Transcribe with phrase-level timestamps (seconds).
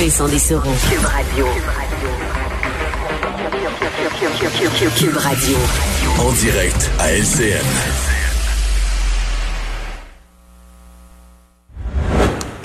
[0.00, 0.72] Vincent Dessereau.
[0.90, 1.46] Cube Radio.
[4.96, 5.56] Cube Radio.
[6.18, 7.64] En direct à LCN.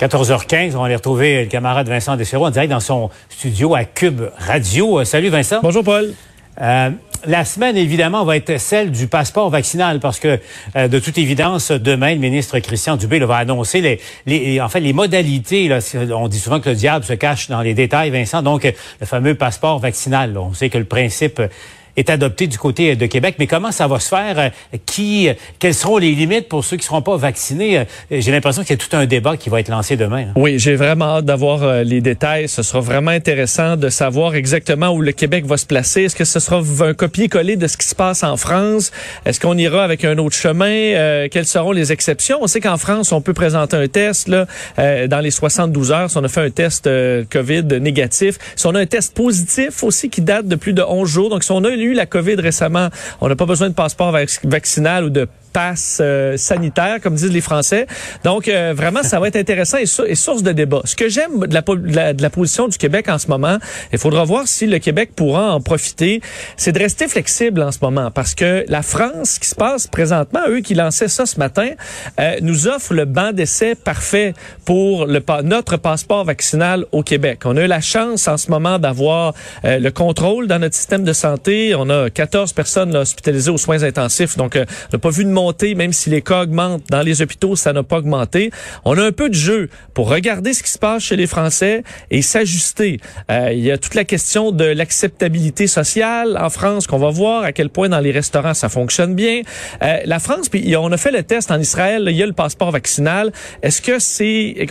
[0.00, 3.84] 14h15, on va aller retrouver le camarade Vincent Dessereau en direct dans son studio à
[3.84, 4.98] Cube Radio.
[4.98, 5.60] Euh, salut Vincent.
[5.62, 6.12] Bonjour Paul.
[6.60, 6.90] Euh,
[7.26, 10.38] la semaine, évidemment, va être celle du passeport vaccinal parce que,
[10.76, 14.80] euh, de toute évidence, demain, le ministre Christian Dubé va annoncer les, les, en fait,
[14.80, 15.68] les modalités.
[15.68, 15.78] Là,
[16.14, 18.42] on dit souvent que le diable se cache dans les détails, Vincent.
[18.42, 20.36] Donc, le fameux passeport vaccinal.
[20.38, 21.40] on sait que le principe
[22.00, 23.36] est adopté du côté de Québec.
[23.38, 24.38] Mais comment ça va se faire?
[24.38, 24.48] Euh,
[24.86, 25.28] qui,
[25.58, 27.78] quelles seront les limites pour ceux qui ne seront pas vaccinés?
[27.78, 30.26] Euh, j'ai l'impression qu'il y a tout un débat qui va être lancé demain.
[30.28, 30.32] Hein.
[30.36, 32.48] Oui, j'ai vraiment hâte d'avoir euh, les détails.
[32.48, 36.02] Ce sera vraiment intéressant de savoir exactement où le Québec va se placer.
[36.02, 38.90] Est-ce que ce sera un copier-coller de ce qui se passe en France?
[39.24, 41.28] Est-ce qu'on ira avec un autre chemin?
[41.30, 42.38] quelles seront les exceptions?
[42.40, 46.10] On sait qu'en France, on peut présenter un test là, dans les 72 heures.
[46.10, 46.88] Si on a fait un test
[47.30, 51.08] COVID négatif, si on a un test positif aussi qui date de plus de 11
[51.08, 52.88] jours, donc si on a eu la COVID récemment,
[53.20, 57.40] on n'a pas besoin de passeport vaccinal ou de passe euh, sanitaire, comme disent les
[57.40, 57.86] Français.
[58.24, 60.80] Donc, euh, vraiment, ça va être intéressant et, source de débat.
[60.84, 63.58] Ce que j'aime de la, de la, position du Québec en ce moment,
[63.92, 66.20] il faudra voir si le Québec pourra en profiter,
[66.56, 70.40] c'est de rester flexible en ce moment parce que la France, qui se passe présentement,
[70.48, 71.70] eux qui lançaient ça ce matin,
[72.20, 77.40] euh, nous offre le banc d'essai parfait pour le, notre passeport vaccinal au Québec.
[77.44, 81.12] On a eu la chance en ce moment d'avoir le contrôle dans notre système de
[81.12, 81.74] santé.
[81.76, 84.60] On a 14 personnes hospitalisées aux soins intensifs, donc on
[84.92, 85.30] n'a pas vu de
[85.76, 88.50] même si les cas augmentent dans les hôpitaux, ça n'a pas augmenté.
[88.84, 91.82] On a un peu de jeu pour regarder ce qui se passe chez les Français
[92.10, 92.98] et s'ajuster.
[93.30, 97.44] Euh, il y a toute la question de l'acceptabilité sociale en France qu'on va voir
[97.44, 99.42] à quel point dans les restaurants ça fonctionne bien.
[99.82, 102.32] Euh, la France, puis on a fait le test en Israël, il y a le
[102.32, 103.32] passeport vaccinal.
[103.62, 104.66] Est-ce que c'est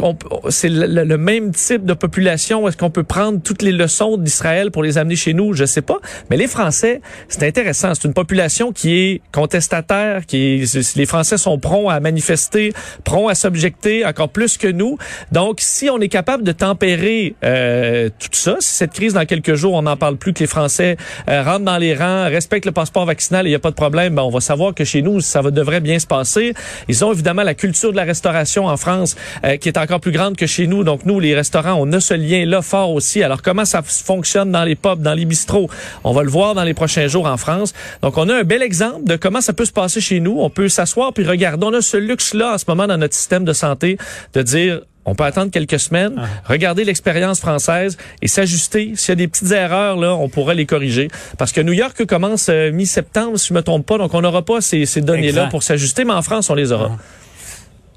[0.50, 2.68] c'est le, même type de population?
[2.68, 5.54] Est-ce qu'on peut prendre toutes les leçons d'Israël pour les amener chez nous?
[5.54, 6.00] Je sais pas.
[6.30, 7.94] Mais les Français, c'est intéressant.
[7.94, 10.59] C'est une population qui est contestataire, qui est
[10.96, 14.98] les Français sont prompts à manifester, prompts à s'objecter encore plus que nous.
[15.32, 19.56] Donc, si on est capable de tempérer euh, tout ça, si cette crise dans quelques
[19.56, 20.98] jours, on n'en parle plus, que les Français
[21.30, 24.16] euh, rentrent dans les rangs, respectent le passeport vaccinal, il n'y a pas de problème,
[24.16, 26.54] ben, on va savoir que chez nous, ça devrait bien se passer.
[26.88, 29.16] Ils ont évidemment la culture de la restauration en France
[29.46, 30.84] euh, qui est encore plus grande que chez nous.
[30.84, 33.24] Donc, nous, les restaurants, on a ce lien-là fort aussi.
[33.24, 35.70] Alors, comment ça fonctionne dans les pubs, dans les bistrots?
[36.04, 37.74] On va le voir dans les prochains jours en France.
[38.02, 40.70] Donc, on a un bel exemple de comment ça peut se passer chez nous peut
[40.70, 41.66] s'asseoir puis regarder.
[41.66, 43.98] On a ce luxe-là en ce moment dans notre système de santé
[44.34, 46.28] de dire on peut attendre quelques semaines, ah.
[46.46, 48.94] regarder l'expérience française et s'ajuster.
[48.96, 51.08] S'il y a des petites erreurs, là, on pourrait les corriger.
[51.38, 54.44] Parce que New York commence euh, mi-septembre, si je me trompe pas, donc on n'aura
[54.44, 56.92] pas ces, données-là pour s'ajuster, mais en France, on les aura.
[56.94, 57.04] Ah.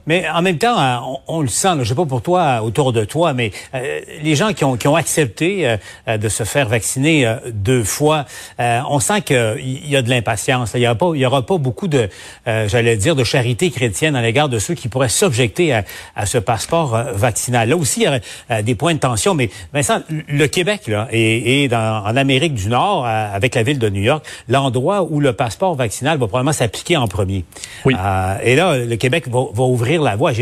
[0.06, 3.04] Mais en même temps, euh, on, le sent, je sais pas pour toi, autour de
[3.04, 7.36] toi, mais euh, les gens qui ont, qui ont accepté euh, de se faire vacciner
[7.52, 8.24] deux fois,
[8.58, 10.72] on sent qu'il y a de l'impatience.
[10.74, 12.08] Il y aura pas, il y aura pas beaucoup de,
[12.46, 15.84] j'allais dire, de charité chrétienne à l'égard de ceux qui pourraient s'objecter à,
[16.16, 17.68] à, ce passeport vaccinal.
[17.68, 19.34] Là aussi, il y a des points de tension.
[19.34, 23.88] Mais Vincent, le Québec là, est, dans, en Amérique du Nord, avec la ville de
[23.88, 27.44] New York, l'endroit où le passeport vaccinal va probablement s'appliquer en premier.
[27.84, 27.94] Oui.
[28.42, 30.32] et là, le Québec va, va ouvrir la voie.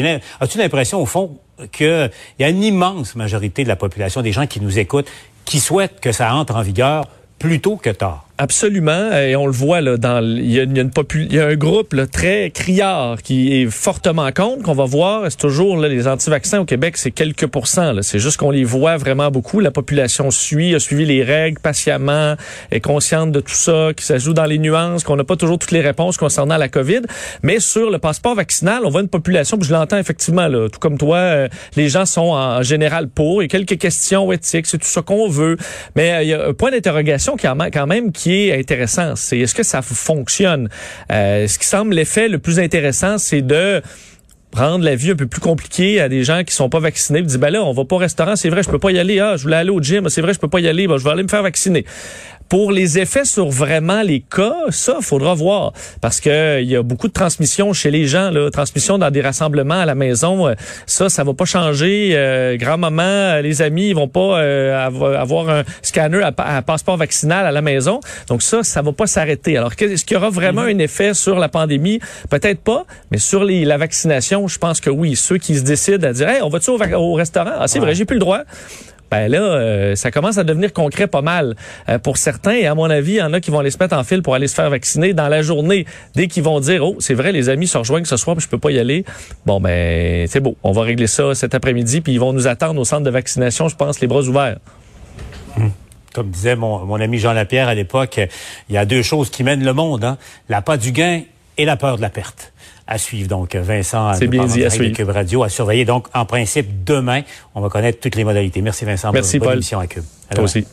[0.40, 1.38] As-tu l'impression, au fond,
[1.72, 5.08] qu'il y a une immense majorité de la population, des gens qui nous écoutent,
[5.44, 7.06] qui souhaitent que ça entre en vigueur
[7.38, 8.26] plus tôt que tard?
[8.42, 11.56] Absolument, et on le voit là dans il y a, une il y a un
[11.56, 15.24] groupe là, très criard qui est fortement contre qu'on va voir.
[15.28, 17.92] C'est toujours là, les anti-vaccins au Québec, c'est quelques pourcents.
[18.00, 19.60] C'est juste qu'on les voit vraiment beaucoup.
[19.60, 22.36] La population suit, a suivi les règles patiemment,
[22.70, 25.72] est consciente de tout ça, qui s'ajoute dans les nuances, qu'on n'a pas toujours toutes
[25.72, 27.02] les réponses concernant la COVID.
[27.42, 30.78] Mais sur le passeport vaccinal, on voit une population, puis je l'entends effectivement là, tout
[30.78, 33.42] comme toi, euh, les gens sont en général pour.
[33.42, 35.58] Il y a quelques questions éthiques, c'est tout ça qu'on veut,
[35.94, 39.54] mais euh, il y a un point d'interrogation qui quand même qui intéressant, c'est est-ce
[39.54, 40.68] que ça fonctionne?
[41.12, 43.82] Euh, ce qui semble l'effet le plus intéressant, c'est de
[44.54, 47.20] rendre la vie un peu plus compliquée à des gens qui sont pas vaccinés.
[47.20, 48.98] Ils disent, ben là, on va pas au restaurant, c'est vrai, je peux pas y
[48.98, 49.20] aller.
[49.20, 50.86] Ah, je voulais aller au gym, c'est vrai, je peux pas y aller.
[50.86, 51.84] Ben, je vais aller me faire vacciner.
[52.50, 55.72] Pour les effets sur vraiment les cas, ça, faudra voir.
[56.00, 59.20] Parce que il y a beaucoup de transmission chez les gens, là, transmission dans des
[59.20, 60.48] rassemblements à la maison.
[60.48, 60.54] Euh,
[60.84, 62.10] ça, ça va pas changer.
[62.14, 64.84] Euh, grand-maman, les amis, ils vont pas euh,
[65.16, 68.00] avoir un scanner à, passeport vaccinal à la maison.
[68.26, 69.56] Donc ça, ça va pas s'arrêter.
[69.56, 70.74] Alors, est-ce qu'il y aura vraiment mm-hmm.
[70.74, 72.00] un effet sur la pandémie?
[72.30, 75.14] Peut-être pas, mais sur les, la vaccination, je pense que oui.
[75.14, 77.52] Ceux qui se décident à dire, hey, on va-tu au, au, restaurant?
[77.60, 78.40] Ah, c'est vrai, j'ai plus le droit
[79.10, 81.56] ben là, euh, ça commence à devenir concret pas mal
[81.88, 82.52] euh, pour certains.
[82.52, 84.22] Et à mon avis, il y en a qui vont aller se mettre en file
[84.22, 85.86] pour aller se faire vacciner dans la journée.
[86.14, 88.48] Dès qu'ils vont dire, oh, c'est vrai, les amis se rejoignent ce soir, mais je
[88.48, 89.04] peux pas y aller.
[89.46, 90.56] Bon, ben, c'est beau.
[90.62, 93.68] On va régler ça cet après-midi, puis ils vont nous attendre au centre de vaccination,
[93.68, 94.58] je pense, les bras ouverts.
[95.56, 95.72] Hum.
[96.14, 98.20] Comme disait mon, mon ami Jean Lapierre à l'époque,
[98.68, 100.18] il y a deux choses qui mènent le monde, hein?
[100.48, 101.22] la pas du gain
[101.60, 102.52] et la peur de la perte
[102.86, 103.28] à suivre.
[103.28, 104.96] Donc, Vincent, c'est bien dit, à suivre.
[104.96, 105.84] Cube Radio, à surveiller.
[105.84, 107.22] Donc, en principe, demain,
[107.54, 108.62] on va connaître toutes les modalités.
[108.62, 109.12] Merci, Vincent.
[109.12, 109.56] Merci, pour Paul.
[109.56, 110.04] émission à Cube.
[110.34, 110.66] Toi aussi.